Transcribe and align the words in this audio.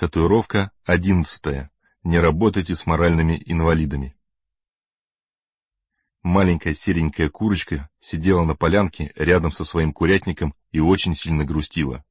Татуировка 0.00 0.70
одиннадцатая. 0.86 1.70
Не 2.04 2.20
работайте 2.20 2.74
с 2.74 2.86
моральными 2.86 3.38
инвалидами. 3.44 4.16
Маленькая 6.22 6.72
серенькая 6.72 7.28
курочка 7.28 7.90
сидела 8.00 8.44
на 8.44 8.54
полянке 8.54 9.12
рядом 9.14 9.52
со 9.52 9.66
своим 9.66 9.92
курятником 9.92 10.54
и 10.72 10.80
очень 10.80 11.14
сильно 11.14 11.44
грустила. 11.44 12.02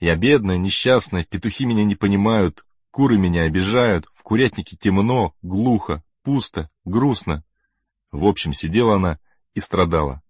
Я 0.00 0.16
бедная, 0.16 0.56
несчастная, 0.56 1.22
петухи 1.22 1.66
меня 1.66 1.84
не 1.84 1.96
понимают, 1.96 2.64
куры 2.90 3.18
меня 3.18 3.42
обижают, 3.42 4.08
в 4.14 4.22
курятнике 4.22 4.78
темно, 4.78 5.34
глухо, 5.42 6.02
пусто, 6.22 6.70
грустно. 6.86 7.44
В 8.10 8.24
общем, 8.24 8.54
сидела 8.54 8.94
она 8.94 9.18
и 9.52 9.60
страдала. 9.60 10.22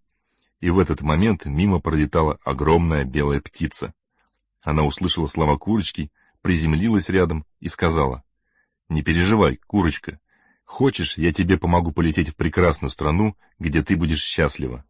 И 0.59 0.69
в 0.69 0.81
этот 0.81 1.01
момент 1.01 1.47
мимо 1.47 1.79
пролетала 1.79 2.41
огромная 2.45 3.05
белая 3.05 3.41
птица. 3.41 3.95
Она 4.63 4.83
услышала 4.83 5.29
слова 5.29 5.57
курочки 5.59 6.11
приземлилась 6.43 7.09
рядом 7.09 7.47
и 7.61 7.69
сказала, 7.69 8.23
«Не 8.89 9.03
переживай, 9.03 9.57
курочка. 9.67 10.21
Хочешь, 10.65 11.17
я 11.17 11.33
тебе 11.33 11.57
помогу 11.57 11.93
полететь 11.93 12.31
в 12.31 12.37
прекрасную 12.37 12.91
страну, 12.91 13.37
где 13.59 13.83
ты 13.83 13.97
будешь 13.97 14.23
счастлива?» 14.23 14.85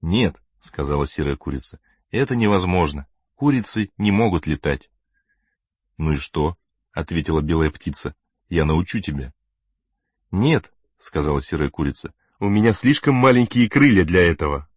«Нет»,— 0.00 0.36
сказала 0.60 1.06
серая 1.06 1.36
курица,— 1.36 1.80
«это 2.10 2.36
невозможно. 2.36 3.06
Курицы 3.34 3.90
не 3.98 4.12
могут 4.12 4.46
летать». 4.46 4.90
«Ну 5.96 6.12
и 6.12 6.16
что?»— 6.16 6.56
ответила 6.92 7.40
белая 7.40 7.70
птица. 7.70 8.14
«Я 8.48 8.64
научу 8.64 9.00
тебя». 9.00 9.32
«Нет»,— 10.30 10.72
сказала 11.00 11.40
серая 11.42 11.70
курица,— 11.70 12.14
«у 12.38 12.48
меня 12.48 12.74
слишком 12.74 13.14
маленькие 13.14 13.68
крылья 13.68 14.04
для 14.04 14.20
этого». 14.20 14.68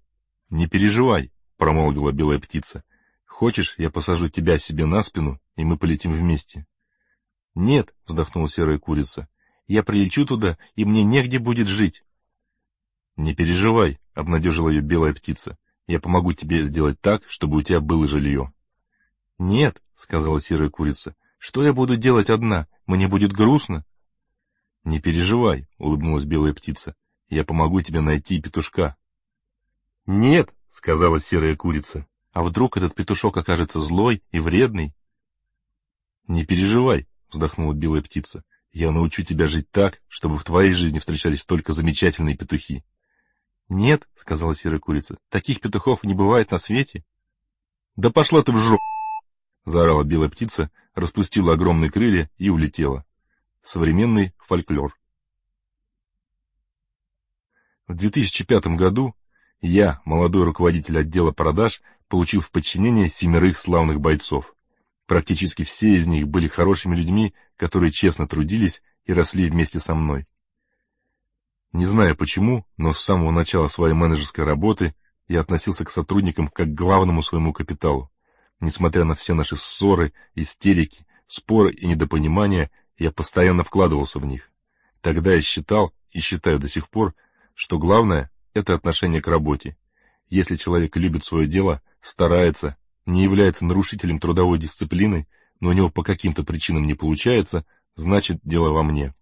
«Не 0.50 0.68
переживай»,— 0.68 1.32
промолвила 1.58 2.12
белая 2.12 2.40
птица. 2.40 2.84
«Хочешь, 3.26 3.76
я 3.78 3.90
посажу 3.90 4.30
тебя 4.30 4.58
себе 4.58 4.86
на 4.86 5.04
спину 5.04 5.40
и 5.60 5.66
мы 5.66 5.78
полетим 5.78 6.14
вместе.— 6.14 6.66
Нет,— 7.56 7.94
вздохнула 8.08 8.48
серая 8.48 8.80
курица,— 8.80 9.28
я 9.68 9.84
прилечу 9.84 10.26
туда, 10.26 10.58
и 10.76 10.86
мне 10.86 11.04
негде 11.04 11.38
будет 11.38 11.68
жить.— 11.68 12.04
Не 13.18 13.36
переживай,— 13.36 14.00
обнадежила 14.14 14.70
ее 14.70 14.82
белая 14.82 15.14
птица,— 15.14 15.58
я 15.88 16.00
помогу 16.00 16.32
тебе 16.32 16.64
сделать 16.64 17.02
так, 17.02 17.24
чтобы 17.28 17.58
у 17.58 17.62
тебя 17.62 17.82
было 17.82 18.08
жилье.— 18.08 18.54
Нет,— 19.38 19.82
сказала 19.96 20.40
серая 20.40 20.70
курица,— 20.70 21.14
что 21.38 21.62
я 21.62 21.74
буду 21.74 21.98
делать 21.98 22.30
одна? 22.30 22.68
Мне 22.86 23.10
будет 23.10 23.34
грустно.— 23.34 23.84
Не 24.86 25.02
переживай,— 25.02 25.68
улыбнулась 25.78 26.24
белая 26.24 26.54
птица,— 26.54 26.96
я 27.30 27.44
помогу 27.44 27.82
тебе 27.82 28.00
найти 28.00 28.42
петушка.— 28.42 28.96
Нет,— 30.06 30.54
сказала 30.70 31.20
серая 31.20 31.58
курица,— 31.58 32.08
а 32.32 32.44
вдруг 32.44 32.78
этот 32.78 32.96
петушок 32.96 33.36
окажется 33.36 33.82
злой 33.82 34.24
и 34.32 34.40
вредный? 34.40 34.94
«Не 36.30 36.46
переживай»,— 36.46 37.08
вздохнула 37.32 37.74
белая 37.74 38.04
птица. 38.04 38.44
«Я 38.72 38.92
научу 38.92 39.24
тебя 39.24 39.48
жить 39.48 39.72
так, 39.72 40.00
чтобы 40.08 40.38
в 40.38 40.44
твоей 40.44 40.74
жизни 40.74 41.00
встречались 41.00 41.44
только 41.44 41.74
замечательные 41.74 42.38
петухи». 42.38 42.86
«Нет»,— 43.68 44.08
сказала 44.16 44.54
серая 44.54 44.80
курица,— 44.80 45.18
«таких 45.30 45.60
петухов 45.60 46.04
не 46.04 46.14
бывает 46.14 46.52
на 46.52 46.60
свете». 46.60 47.04
«Да 47.96 48.12
пошла 48.12 48.44
ты 48.44 48.52
в 48.52 48.60
жопу!»— 48.60 48.78
заорала 49.66 50.04
белая 50.04 50.30
птица, 50.30 50.70
распустила 50.94 51.54
огромные 51.54 51.90
крылья 51.90 52.30
и 52.38 52.50
улетела. 52.50 53.06
Современный 53.64 54.36
фольклор. 54.38 54.96
В 57.88 57.96
2005 57.96 58.68
году 58.78 59.16
я, 59.62 60.00
молодой 60.06 60.44
руководитель 60.44 61.00
отдела 61.00 61.32
продаж, 61.32 61.82
получил 62.08 62.42
в 62.42 62.52
подчинение 62.52 63.10
семерых 63.10 63.60
славных 63.60 64.00
бойцов. 64.00 64.54
Практически 65.10 65.64
все 65.64 65.96
из 65.96 66.06
них 66.06 66.28
были 66.28 66.48
хорошими 66.48 66.96
людьми, 66.96 67.34
которые 67.58 67.92
честно 67.92 68.28
трудились 68.28 68.84
и 69.06 69.12
росли 69.12 69.50
вместе 69.50 69.80
со 69.80 69.96
мной. 69.96 70.28
Не 71.72 71.88
знаю 71.88 72.16
почему, 72.16 72.64
но 72.78 72.94
с 72.94 73.00
самого 73.00 73.32
начала 73.32 73.70
своей 73.70 73.96
менеджерской 73.96 74.46
работы 74.46 74.94
я 75.28 75.42
относился 75.42 75.84
к 75.84 75.90
сотрудникам 75.90 76.48
как 76.48 76.68
к 76.68 76.76
главному 76.76 77.24
своему 77.24 77.54
капиталу. 77.54 78.12
Несмотря 78.60 79.04
на 79.04 79.16
все 79.16 79.34
наши 79.34 79.56
ссоры, 79.56 80.14
истерики, 80.36 81.08
споры 81.26 81.72
и 81.74 81.88
недопонимания, 81.88 82.70
я 83.00 83.12
постоянно 83.12 83.64
вкладывался 83.64 84.20
в 84.20 84.28
них. 84.28 84.52
Тогда 85.02 85.34
я 85.34 85.42
считал, 85.42 85.92
и 86.12 86.20
считаю 86.20 86.60
до 86.60 86.70
сих 86.70 86.88
пор, 86.88 87.16
что 87.56 87.80
главное— 87.80 88.30
это 88.54 88.76
отношение 88.76 89.24
к 89.24 89.28
работе. 89.28 89.76
Если 90.30 90.56
человек 90.56 90.96
любит 90.98 91.24
свое 91.24 91.48
дело, 91.48 91.82
старается, 92.00 92.78
не 93.06 93.24
является 93.24 93.66
нарушителем 93.66 94.20
трудовой 94.20 94.60
дисциплины, 94.60 95.28
но 95.60 95.70
у 95.70 95.74
него 95.74 95.90
по 95.90 96.04
каким-то 96.04 96.44
причинам 96.44 96.86
не 96.86 96.94
получается, 96.94 97.66
значит, 97.96 98.40
дело 98.44 98.72
во 98.72 98.84
мне. 98.84 99.14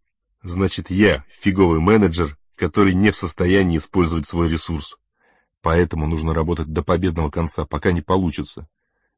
Значит, 0.43 0.89
я 0.89 1.23
фиговый 1.29 1.79
менеджер, 1.79 2.37
который 2.55 2.93
не 2.93 3.11
в 3.11 3.15
состоянии 3.15 3.77
использовать 3.77 4.27
свой 4.27 4.49
ресурс. 4.49 4.97
Поэтому 5.61 6.07
нужно 6.07 6.33
работать 6.33 6.67
до 6.67 6.83
победного 6.83 7.29
конца, 7.29 7.65
пока 7.65 7.91
не 7.91 8.01
получится. 8.01 8.67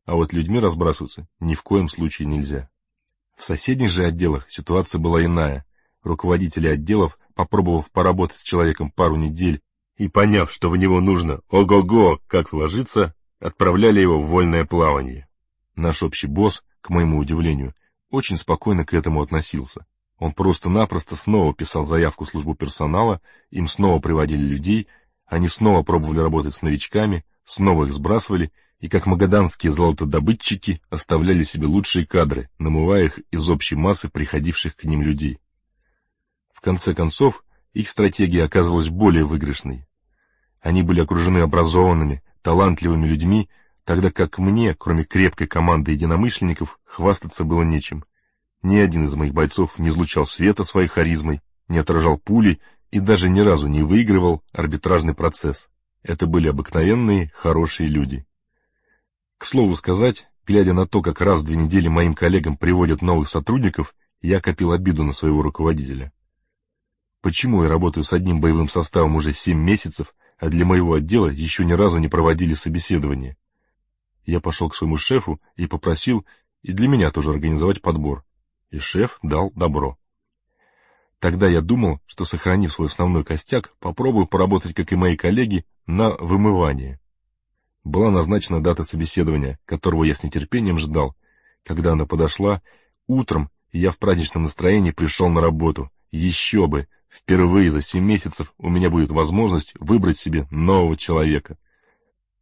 А 0.05 0.15
вот 0.15 0.33
людьми 0.33 0.59
разбрасываться 0.59 1.27
ни 1.39 1.53
в 1.53 1.61
коем 1.61 1.89
случае 1.89 2.27
нельзя. 2.27 2.69
В 3.37 3.43
соседних 3.43 3.91
же 3.91 4.05
отделах 4.05 4.49
ситуация 4.49 4.99
была 4.99 5.23
иная. 5.23 5.65
Руководители 6.03 6.67
отделов, 6.67 7.19
попробовав 7.35 7.91
поработать 7.91 8.39
с 8.39 8.43
человеком 8.43 8.91
пару 8.91 9.15
недель 9.15 9.61
и 9.97 10.07
поняв, 10.07 10.51
что 10.51 10.69
в 10.69 10.77
него 10.77 11.01
нужно 11.01 11.41
ого-го, 11.49 12.19
как 12.27 12.51
вложиться, 12.51 13.13
отправляли 13.39 13.99
его 13.99 14.21
в 14.21 14.27
вольное 14.27 14.65
плавание. 14.65 15.27
Наш 15.75 16.03
общий 16.03 16.27
босс, 16.27 16.63
к 16.81 16.89
моему 16.89 17.17
удивлению, 17.17 17.73
очень 18.09 18.37
спокойно 18.37 18.85
к 18.85 18.93
этому 18.93 19.21
относился. 19.21 19.85
Он 20.17 20.33
просто-напросто 20.33 21.15
снова 21.15 21.53
писал 21.53 21.85
заявку 21.85 22.25
в 22.25 22.29
службу 22.29 22.53
персонала, 22.53 23.21
им 23.51 23.67
снова 23.67 23.99
приводили 23.99 24.41
людей, 24.41 24.87
они 25.25 25.47
снова 25.47 25.83
пробовали 25.83 26.19
работать 26.19 26.53
с 26.53 26.61
новичками, 26.61 27.23
снова 27.45 27.85
их 27.85 27.93
сбрасывали, 27.93 28.51
и 28.79 28.89
как 28.89 29.05
магаданские 29.05 29.71
золотодобытчики 29.71 30.81
оставляли 30.89 31.43
себе 31.43 31.67
лучшие 31.67 32.05
кадры, 32.05 32.49
намывая 32.59 33.05
их 33.05 33.19
из 33.31 33.49
общей 33.49 33.75
массы 33.75 34.09
приходивших 34.09 34.75
к 34.75 34.83
ним 34.85 35.01
людей. 35.01 35.39
В 36.53 36.61
конце 36.61 36.93
концов, 36.93 37.43
их 37.73 37.87
стратегия 37.87 38.43
оказывалась 38.43 38.89
более 38.89 39.23
выигрышной. 39.23 39.85
Они 40.61 40.83
были 40.83 41.01
окружены 41.01 41.39
образованными, 41.39 42.21
талантливыми 42.41 43.07
людьми, 43.07 43.49
тогда 43.83 44.11
как 44.11 44.37
мне, 44.37 44.75
кроме 44.75 45.03
крепкой 45.03 45.47
команды 45.47 45.91
единомышленников, 45.91 46.79
хвастаться 46.83 47.43
было 47.43 47.63
нечем. 47.63 48.05
Ни 48.61 48.77
один 48.77 49.05
из 49.05 49.15
моих 49.15 49.33
бойцов 49.33 49.79
не 49.79 49.89
излучал 49.89 50.25
света 50.25 50.63
своей 50.63 50.87
харизмой, 50.87 51.41
не 51.67 51.77
отражал 51.77 52.17
пули 52.17 52.59
и 52.91 52.99
даже 52.99 53.29
ни 53.29 53.39
разу 53.39 53.67
не 53.67 53.83
выигрывал 53.83 54.43
арбитражный 54.51 55.13
процесс. 55.13 55.69
Это 56.03 56.27
были 56.27 56.47
обыкновенные, 56.47 57.31
хорошие 57.33 57.87
люди. 57.87 58.25
К 59.37 59.45
слову 59.45 59.75
сказать, 59.75 60.27
глядя 60.45 60.73
на 60.73 60.85
то, 60.85 61.01
как 61.01 61.21
раз 61.21 61.41
в 61.41 61.45
две 61.45 61.55
недели 61.55 61.87
моим 61.87 62.13
коллегам 62.13 62.57
приводят 62.57 63.01
новых 63.01 63.29
сотрудников, 63.29 63.95
я 64.21 64.41
копил 64.41 64.71
обиду 64.71 65.03
на 65.03 65.13
своего 65.13 65.41
руководителя. 65.41 66.11
Почему 67.21 67.63
я 67.63 67.69
работаю 67.69 68.03
с 68.03 68.13
одним 68.13 68.41
боевым 68.41 68.69
составом 68.69 69.15
уже 69.15 69.33
семь 69.33 69.59
месяцев, 69.59 70.13
а 70.39 70.49
для 70.49 70.65
моего 70.65 70.93
отдела 70.93 71.27
еще 71.27 71.65
ни 71.65 71.73
разу 71.73 71.97
не 71.97 72.07
проводили 72.07 72.53
собеседование. 72.53 73.37
Я 74.25 74.39
пошел 74.39 74.69
к 74.69 74.75
своему 74.75 74.97
шефу 74.97 75.41
и 75.55 75.67
попросил 75.67 76.25
и 76.61 76.71
для 76.71 76.87
меня 76.87 77.11
тоже 77.11 77.31
организовать 77.31 77.81
подбор. 77.81 78.23
И 78.71 78.79
шеф 78.79 79.19
дал 79.21 79.51
добро. 79.55 79.97
Тогда 81.19 81.47
я 81.47 81.61
думал, 81.61 81.99
что, 82.05 82.23
сохранив 82.23 82.71
свой 82.71 82.87
основной 82.87 83.25
костяк, 83.25 83.73
попробую 83.79 84.27
поработать, 84.27 84.73
как 84.73 84.91
и 84.93 84.95
мои 84.95 85.17
коллеги, 85.17 85.65
на 85.85 86.11
вымывание. 86.11 86.99
Была 87.83 88.11
назначена 88.11 88.63
дата 88.63 88.83
собеседования, 88.83 89.59
которого 89.65 90.03
я 90.03 90.15
с 90.15 90.23
нетерпением 90.23 90.79
ждал. 90.79 91.15
Когда 91.65 91.93
она 91.93 92.05
подошла, 92.05 92.61
утром 93.07 93.49
я 93.71 93.91
в 93.91 93.97
праздничном 93.97 94.43
настроении 94.43 94.91
пришел 94.91 95.27
на 95.29 95.41
работу. 95.41 95.91
Еще 96.11 96.67
бы! 96.67 96.87
Впервые 97.09 97.71
за 97.71 97.81
семь 97.81 98.05
месяцев 98.05 98.53
у 98.57 98.69
меня 98.69 98.89
будет 98.89 99.09
возможность 99.09 99.73
выбрать 99.79 100.17
себе 100.17 100.47
нового 100.51 100.95
человека. 100.95 101.57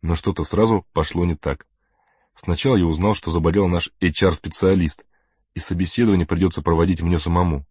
Но 0.01 0.15
что-то 0.15 0.43
сразу 0.43 0.85
пошло 0.93 1.25
не 1.25 1.35
так. 1.35 1.65
Сначала 2.35 2.75
я 2.75 2.85
узнал, 2.85 3.15
что 3.15 3.31
заболел 3.31 3.67
наш 3.67 3.89
HR-специалист, 3.99 5.03
и 5.55 5.59
собеседование 5.59 6.27
придется 6.27 6.61
проводить 6.61 7.01
мне 7.01 7.17
самому. 7.17 7.65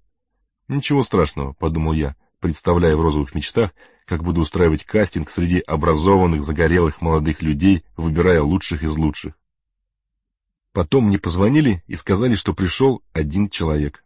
Ничего 0.67 1.05
страшного, 1.05 1.53
подумал 1.53 1.93
я, 1.93 2.17
представляя 2.41 2.97
в 2.97 3.01
розовых 3.01 3.35
мечтах, 3.35 3.71
как 4.07 4.25
буду 4.25 4.41
устраивать 4.41 4.85
кастинг 4.85 5.31
среди 5.31 5.61
образованных, 5.61 6.45
загорелых 6.45 7.01
молодых 7.01 7.43
людей, 7.43 7.85
выбирая 7.97 8.43
лучших 8.43 8.83
из 8.83 8.97
лучших. 8.97 9.35
Потом 10.73 11.07
мне 11.07 11.19
позвонили 11.19 11.83
и 11.87 11.95
сказали, 11.95 12.35
что 12.35 12.53
пришел 12.53 13.03
один 13.13 13.49
человек. 13.49 14.05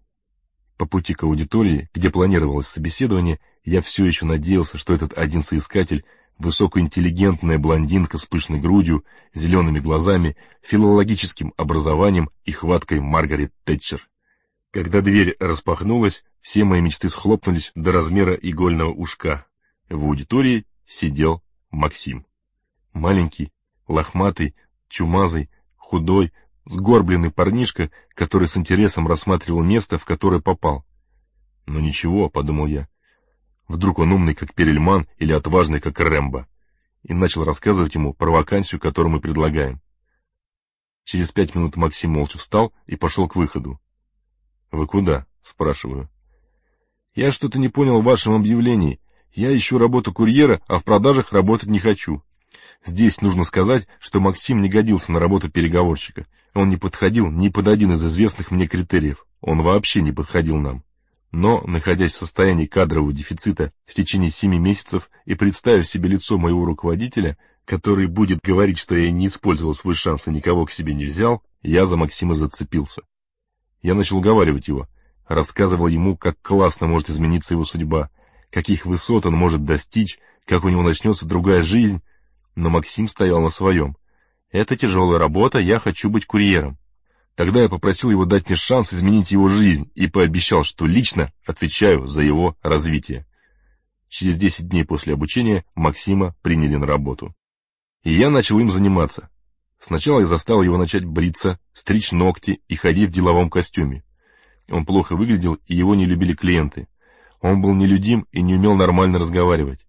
По 0.81 0.87
пути 0.87 1.12
к 1.12 1.25
аудитории, 1.25 1.91
где 1.93 2.09
планировалось 2.09 2.67
собеседование, 2.67 3.38
я 3.65 3.82
все 3.82 4.06
еще 4.06 4.25
надеялся, 4.25 4.79
что 4.79 4.94
этот 4.94 5.12
один 5.19 5.43
соискатель 5.43 6.06
высокоинтеллигентная 6.38 7.59
блондинка 7.59 8.17
с 8.17 8.25
пышной 8.25 8.61
грудью, 8.61 9.05
зелеными 9.35 9.79
глазами, 9.79 10.38
филологическим 10.62 11.53
образованием 11.59 12.31
и 12.47 12.53
хваткой 12.53 13.00
Маргарет 13.00 13.53
Тэтчер. 13.65 14.09
Когда 14.71 15.03
дверь 15.03 15.37
распахнулась, 15.38 16.25
все 16.41 16.65
мои 16.65 16.81
мечты 16.81 17.11
схлопнулись 17.11 17.73
до 17.75 17.93
размера 17.93 18.33
игольного 18.33 18.91
ушка. 18.91 19.44
В 19.91 20.03
аудитории 20.03 20.65
сидел 20.87 21.43
Максим. 21.71 22.25
Маленький, 22.94 23.53
лохматый, 23.87 24.55
чумазый, 24.88 25.50
худой, 25.76 26.33
сгорбленный 26.71 27.31
парнишка, 27.31 27.91
который 28.15 28.49
с 28.49 28.57
интересом 28.57 29.07
рассматривал 29.07 29.63
место, 29.63 29.99
в 29.99 30.05
которое 30.05 30.41
попал. 30.41 30.85
Но 31.67 31.75
«Ну 31.75 31.81
ничего,— 31.81 32.29
подумал 32.31 32.67
я. 32.67 32.89
Вдруг 33.69 33.99
он 33.99 34.13
умный, 34.13 34.35
как 34.35 34.55
Перельман, 34.55 35.07
или 35.19 35.33
отважный, 35.33 35.81
как 35.81 36.01
Рэмбо. 36.01 36.49
И 37.03 37.15
начал 37.15 37.45
рассказывать 37.45 37.95
ему 37.95 38.15
про 38.15 38.31
вакансию, 38.31 38.81
которую 38.81 39.13
мы 39.13 39.21
предлагаем. 39.21 39.81
Через 41.05 41.33
пять 41.33 41.55
минут 41.55 41.77
Максим 41.77 42.13
молча 42.13 42.39
встал 42.39 42.73
и 42.87 42.97
пошел 42.97 43.29
к 43.29 43.37
выходу.— 43.37 43.81
Вы 44.71 44.87
куда?— 44.87 45.27
спрашиваю.— 45.43 46.09
Я 47.15 47.33
что-то 47.33 47.59
не 47.59 47.69
понял 47.69 48.01
в 48.01 48.05
вашем 48.05 48.35
объявлении. 48.35 49.01
Я 49.33 49.57
ищу 49.57 49.79
работу 49.79 50.13
курьера, 50.13 50.61
а 50.67 50.79
в 50.79 50.85
продажах 50.85 51.33
работать 51.33 51.69
не 51.69 51.79
хочу. 51.79 52.23
Здесь 52.85 53.21
нужно 53.21 53.45
сказать, 53.45 53.87
что 53.99 54.21
Максим 54.21 54.61
не 54.61 54.69
годился 54.69 55.13
на 55.13 55.21
работу 55.21 55.51
переговорщика. 55.51 56.27
Он 56.55 56.69
не 56.69 56.76
подходил 56.76 57.31
ни 57.31 57.49
под 57.49 57.69
один 57.69 57.93
из 57.93 58.05
известных 58.05 58.50
мне 58.50 58.67
критериев. 58.67 59.26
Он 59.41 59.62
вообще 59.62 60.02
не 60.02 60.12
подходил 60.12 60.56
нам. 60.56 60.85
Но, 61.31 61.62
находясь 61.62 62.12
в 62.12 62.17
состоянии 62.19 62.67
кадрового 62.67 63.12
дефицита 63.12 63.73
в 63.87 63.94
течение 63.94 64.31
семи 64.31 64.58
месяцев 64.58 65.11
и 65.26 65.35
представив 65.35 65.87
себе 65.87 66.08
лицо 66.08 66.38
моего 66.38 66.64
руководителя, 66.64 67.38
который 67.64 68.06
будет 68.06 68.41
говорить, 68.43 68.79
что 68.79 68.97
я 68.97 69.12
не 69.12 69.29
использовал 69.29 69.75
свой 69.75 69.94
шанс 69.94 70.26
и 70.26 70.32
никого 70.32 70.67
к 70.67 70.73
себе 70.73 70.93
не 70.93 71.05
взял, 71.05 71.43
я 71.62 71.87
за 71.87 71.97
Максима 71.97 72.35
зацепился. 72.35 73.02
Я 73.81 73.94
начал 73.94 74.17
уговаривать 74.17 74.67
его, 74.67 74.88
рассказывал 75.29 75.87
ему, 75.87 76.17
как 76.17 76.37
классно 76.43 76.88
может 76.88 77.11
измениться 77.11 77.55
его 77.55 77.64
судьба, 77.64 78.11
каких 78.50 78.85
высот 78.85 79.25
он 79.26 79.35
может 79.35 79.64
достичь, 79.64 80.19
как 80.47 80.64
у 80.64 80.69
него 80.69 80.82
начнется 80.82 81.26
другая 81.26 81.62
жизнь, 81.62 82.02
но 82.56 82.70
Максим 82.70 83.06
стоял 83.06 83.41
на 83.41 83.50
своем. 83.50 83.97
«Это 84.50 84.76
тяжелая 84.76 85.19
работа, 85.19 85.58
я 85.58 85.79
хочу 85.79 86.11
быть 86.11 86.26
курьером». 86.26 86.79
Тогда 87.37 87.62
я 87.62 87.69
попросил 87.69 88.11
его 88.11 88.25
дать 88.25 88.49
мне 88.49 88.56
шанс 88.56 88.93
изменить 88.93 89.31
его 89.31 89.49
жизнь 89.49 89.91
и 89.94 90.08
пообещал, 90.08 90.64
что 90.64 90.87
лично 90.87 91.32
отвечаю 91.47 92.06
за 92.06 92.23
его 92.23 92.56
развитие. 92.61 93.26
Через 94.08 94.37
10 94.37 94.69
дней 94.69 94.85
после 94.85 95.14
обучения 95.14 95.64
Максима 95.75 96.35
приняли 96.43 96.75
на 96.76 96.87
работу. 96.87 97.35
И 98.02 98.12
я 98.12 98.29
начал 98.29 98.58
им 98.58 98.70
заниматься. 98.70 99.31
Сначала 99.79 100.20
я 100.20 100.26
заставил 100.26 100.62
его 100.62 100.76
начать 100.76 101.05
бриться, 101.05 101.58
стричь 101.73 102.12
ногти 102.12 102.61
и 102.69 102.76
ходить 102.76 103.08
в 103.08 103.12
деловом 103.12 103.49
костюме. 103.49 104.05
Он 104.69 104.85
плохо 104.85 105.17
выглядел, 105.17 105.55
и 105.67 105.75
его 105.75 105.94
не 105.94 106.05
любили 106.05 106.35
клиенты. 106.35 106.88
Он 107.41 107.62
был 107.62 107.73
нелюдим 107.75 108.26
и 108.32 108.43
не 108.43 108.56
умел 108.56 108.75
нормально 108.75 109.19
разговаривать. 109.19 109.87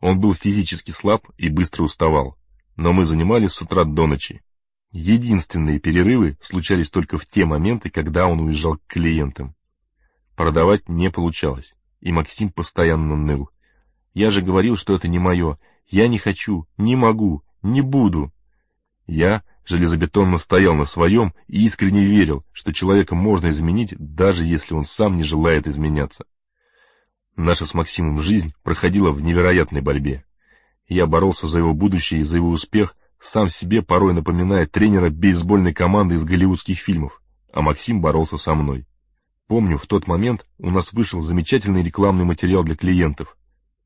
Он 0.00 0.20
был 0.20 0.34
физически 0.34 0.92
слаб 0.92 1.26
и 1.38 1.48
быстро 1.48 1.82
уставал. 1.82 2.38
Но 2.76 2.92
мы 2.92 3.04
занимались 3.04 3.52
с 3.52 3.62
утра 3.62 3.84
до 3.84 4.06
ночи. 4.06 4.42
Единственные 4.90 5.80
перерывы 5.80 6.38
случались 6.40 6.90
только 6.90 7.18
в 7.18 7.26
те 7.26 7.44
моменты, 7.44 7.90
когда 7.90 8.26
он 8.26 8.40
уезжал 8.40 8.76
к 8.76 8.86
клиентам. 8.86 9.54
Продавать 10.36 10.88
не 10.88 11.10
получалось, 11.10 11.74
и 12.00 12.12
Максим 12.12 12.50
постоянно 12.50 13.16
ныл. 13.16 13.50
Я 14.12 14.30
же 14.30 14.42
говорил, 14.42 14.76
что 14.76 14.94
это 14.94 15.08
не 15.08 15.18
мое. 15.18 15.58
Я 15.86 16.08
не 16.08 16.18
хочу, 16.18 16.66
не 16.76 16.96
могу, 16.96 17.42
не 17.62 17.80
буду. 17.80 18.32
Я 19.06 19.42
железобетонно 19.64 20.38
стоял 20.38 20.74
на 20.74 20.84
своем 20.84 21.34
и 21.48 21.64
искренне 21.64 22.04
верил, 22.04 22.44
что 22.52 22.72
человека 22.72 23.14
можно 23.14 23.50
изменить, 23.50 23.94
даже 23.98 24.44
если 24.44 24.74
он 24.74 24.84
сам 24.84 25.16
не 25.16 25.24
желает 25.24 25.66
изменяться. 25.66 26.24
Наша 27.36 27.66
с 27.66 27.74
Максимом 27.74 28.20
жизнь 28.20 28.52
проходила 28.62 29.10
в 29.10 29.20
невероятной 29.20 29.80
борьбе. 29.80 30.24
Я 30.88 31.06
боролся 31.06 31.46
за 31.46 31.58
его 31.58 31.72
будущее 31.72 32.20
и 32.20 32.24
за 32.24 32.36
его 32.36 32.48
успех, 32.50 32.96
сам 33.20 33.48
себе 33.48 33.82
порой 33.82 34.12
напоминая 34.12 34.66
тренера 34.66 35.08
бейсбольной 35.08 35.72
команды 35.72 36.16
из 36.16 36.24
голливудских 36.24 36.78
фильмов, 36.78 37.22
а 37.52 37.62
Максим 37.62 38.02
боролся 38.02 38.36
со 38.36 38.54
мной. 38.54 38.86
Помню, 39.46 39.78
в 39.78 39.86
тот 39.86 40.06
момент 40.06 40.46
у 40.58 40.70
нас 40.70 40.92
вышел 40.92 41.20
замечательный 41.20 41.82
рекламный 41.82 42.24
материал 42.24 42.64
для 42.64 42.76
клиентов. 42.76 43.36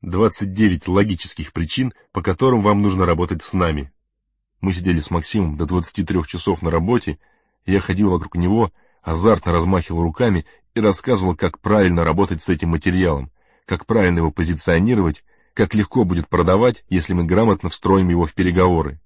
29 0.01 0.87
логических 0.87 1.51
причин, 1.51 1.93
по 2.11 2.21
которым 2.21 2.61
вам 2.61 2.81
нужно 2.81 3.05
работать 3.05 3.43
с 3.43 3.53
нами. 3.53 3.91
Мы 4.61 4.73
сидели 4.73 4.99
с 4.99 5.09
Максимом 5.09 5.57
до 5.57 5.65
23 5.65 6.23
часов 6.25 6.61
на 6.61 6.71
работе, 6.71 7.17
я 7.65 7.79
ходил 7.79 8.11
вокруг 8.11 8.35
него, 8.35 8.71
азартно 9.01 9.51
размахивал 9.51 10.03
руками 10.03 10.45
и 10.75 10.79
рассказывал, 10.79 11.35
как 11.35 11.59
правильно 11.59 12.03
работать 12.03 12.41
с 12.41 12.49
этим 12.49 12.69
материалом, 12.69 13.31
как 13.65 13.85
правильно 13.85 14.19
его 14.19 14.31
позиционировать, 14.31 15.23
как 15.59 15.75
легко 15.75 16.05
будет 16.05 16.29
продавать, 16.29 16.85
если 16.87 17.11
мы 17.11 17.25
грамотно 17.25 17.67
встроим 17.67 18.07
его 18.07 18.25
в 18.25 18.33
переговоры. 18.33 19.01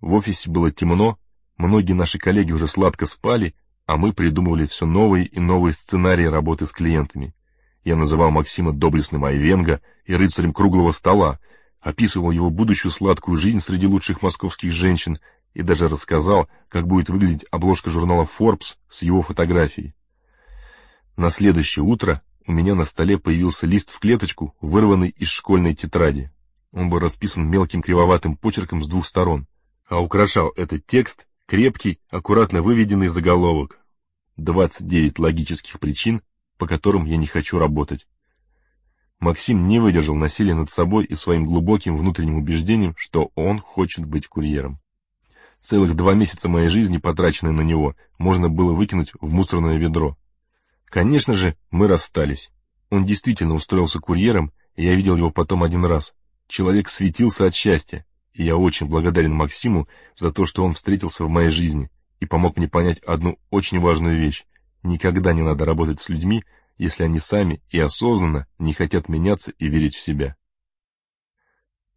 В 0.00 0.12
офисе 0.12 0.48
было 0.48 0.70
темно, 0.70 1.18
многие 1.56 1.94
наши 1.94 2.16
коллеги 2.16 2.52
уже 2.52 2.68
сладко 2.68 3.06
спали, 3.06 3.56
а 3.84 3.96
мы 3.96 4.12
придумывали 4.12 4.66
все 4.66 4.86
новые 4.86 5.26
и 5.26 5.40
новые 5.40 5.72
сценарии 5.72 6.26
работы 6.26 6.66
с 6.66 6.70
клиентами. 6.70 7.34
Я 7.82 7.96
называл 7.96 8.30
Максима 8.30 8.72
доблестным 8.72 9.24
Айвенго 9.24 9.80
и 10.06 10.14
рыцарем 10.14 10.52
круглого 10.52 10.92
стола, 10.92 11.40
описывал 11.80 12.30
его 12.30 12.50
будущую 12.50 12.92
сладкую 12.92 13.36
жизнь 13.36 13.58
среди 13.58 13.88
лучших 13.88 14.22
московских 14.22 14.70
женщин 14.70 15.18
и 15.54 15.62
даже 15.62 15.88
рассказал, 15.88 16.48
как 16.68 16.86
будет 16.86 17.08
выглядеть 17.08 17.46
обложка 17.50 17.90
журнала 17.90 18.28
Forbes 18.38 18.76
с 18.88 19.02
его 19.02 19.22
фотографией. 19.22 19.92
На 21.16 21.30
следующее 21.30 21.84
утро 21.84 22.22
у 22.46 22.52
меня 22.52 22.74
на 22.74 22.84
столе 22.84 23.18
появился 23.18 23.66
лист 23.66 23.90
в 23.90 23.98
клеточку, 23.98 24.54
вырванный 24.60 25.08
из 25.08 25.28
школьной 25.28 25.74
тетради. 25.74 26.30
Он 26.72 26.90
был 26.90 26.98
расписан 26.98 27.48
мелким 27.48 27.82
кривоватым 27.82 28.36
почерком 28.36 28.82
с 28.82 28.88
двух 28.88 29.06
сторон, 29.06 29.46
а 29.88 30.00
украшал 30.00 30.52
этот 30.56 30.86
текст 30.86 31.26
крепкий, 31.46 32.00
аккуратно 32.10 32.62
выведенный 32.62 33.08
заголовок. 33.08 33.78
29 34.36 35.18
логических 35.18 35.78
причин, 35.78 36.22
по 36.58 36.66
которым 36.66 37.04
я 37.04 37.16
не 37.16 37.26
хочу 37.26 37.58
работать. 37.58 38.06
Максим 39.20 39.68
не 39.68 39.78
выдержал 39.78 40.16
насилия 40.16 40.54
над 40.54 40.70
собой 40.70 41.04
и 41.04 41.14
своим 41.14 41.46
глубоким 41.46 41.96
внутренним 41.96 42.36
убеждением, 42.36 42.94
что 42.96 43.30
он 43.36 43.58
хочет 43.58 44.04
быть 44.04 44.26
курьером. 44.26 44.80
Целых 45.60 45.94
два 45.94 46.12
месяца 46.12 46.48
моей 46.48 46.68
жизни, 46.68 46.98
потраченные 46.98 47.52
на 47.52 47.62
него, 47.62 47.96
можно 48.18 48.50
было 48.50 48.74
выкинуть 48.74 49.12
в 49.18 49.32
мусорное 49.32 49.78
ведро. 49.78 50.18
Конечно 50.94 51.34
же, 51.34 51.56
мы 51.72 51.88
расстались. 51.88 52.52
Он 52.88 53.04
действительно 53.04 53.56
устроился 53.56 53.98
курьером, 53.98 54.52
и 54.76 54.84
я 54.84 54.94
видел 54.94 55.16
его 55.16 55.32
потом 55.32 55.64
один 55.64 55.84
раз. 55.84 56.14
Человек 56.46 56.88
светился 56.88 57.46
от 57.46 57.54
счастья, 57.56 58.06
и 58.32 58.44
я 58.44 58.56
очень 58.56 58.86
благодарен 58.86 59.34
Максиму 59.34 59.88
за 60.16 60.30
то, 60.30 60.46
что 60.46 60.62
он 60.64 60.74
встретился 60.74 61.24
в 61.24 61.28
моей 61.28 61.50
жизни 61.50 61.90
и 62.20 62.26
помог 62.26 62.56
мне 62.56 62.68
понять 62.68 63.00
одну 63.00 63.40
очень 63.50 63.80
важную 63.80 64.20
вещь. 64.20 64.44
Никогда 64.84 65.32
не 65.32 65.42
надо 65.42 65.64
работать 65.64 65.98
с 65.98 66.08
людьми, 66.10 66.44
если 66.78 67.02
они 67.02 67.18
сами 67.18 67.60
и 67.70 67.80
осознанно 67.80 68.46
не 68.60 68.72
хотят 68.72 69.08
меняться 69.08 69.50
и 69.58 69.66
верить 69.66 69.96
в 69.96 70.00
себя. 70.00 70.36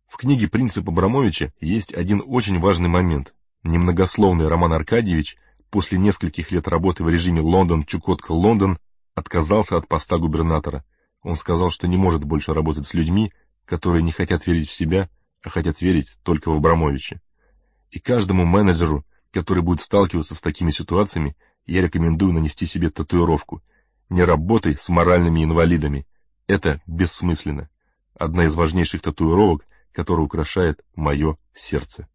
В 0.07 0.17
книге 0.17 0.47
«Принцип 0.47 0.89
Абрамовича» 0.89 1.53
есть 1.61 1.93
один 1.93 2.23
очень 2.25 2.59
важный 2.59 2.89
момент. 2.89 3.35
Немногословный 3.61 4.47
Роман 4.47 4.73
Аркадьевич 4.73 5.37
после 5.69 5.99
нескольких 5.99 6.51
лет 6.51 6.67
работы 6.67 7.03
в 7.03 7.09
режиме 7.09 7.41
Лондон-Чукотка-Лондон 7.41 8.79
отказался 9.17 9.77
от 9.77 9.87
поста 9.87 10.19
губернатора. 10.19 10.85
Он 11.23 11.33
сказал, 11.35 11.71
что 11.71 11.87
не 11.87 11.97
может 11.97 12.23
больше 12.23 12.53
работать 12.53 12.85
с 12.85 12.93
людьми, 12.93 13.33
которые 13.65 14.03
не 14.03 14.11
хотят 14.11 14.45
верить 14.45 14.69
в 14.69 14.73
себя, 14.73 15.09
а 15.41 15.49
хотят 15.49 15.81
верить 15.81 16.15
только 16.21 16.51
в 16.51 16.55
Абрамовича. 16.55 17.19
И 17.89 17.99
каждому 17.99 18.45
менеджеру, 18.45 19.03
который 19.31 19.63
будет 19.63 19.81
сталкиваться 19.81 20.35
с 20.35 20.41
такими 20.41 20.69
ситуациями, 20.69 21.35
я 21.65 21.81
рекомендую 21.81 22.31
нанести 22.31 22.67
себе 22.67 22.91
татуировку. 22.91 23.63
Не 24.09 24.23
работай 24.23 24.77
с 24.77 24.87
моральными 24.87 25.43
инвалидами. 25.43 26.05
Это 26.45 26.79
бессмысленно. 26.85 27.69
Одна 28.13 28.45
из 28.45 28.53
важнейших 28.53 29.01
татуировок, 29.01 29.65
которая 29.93 30.25
украшает 30.25 30.85
мое 30.95 31.37
сердце. 31.55 32.07